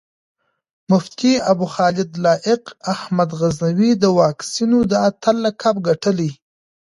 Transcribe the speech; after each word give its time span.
مفتي 0.91 1.31
ابوخالد 1.51 2.11
لائق 2.25 2.63
احمد 2.93 3.29
غزنوي 3.39 3.91
د 4.01 4.03
واکسينو 4.19 4.79
د 4.91 4.93
اتَل 5.09 5.35
لقب 5.45 5.75
ګټلی 5.87 6.31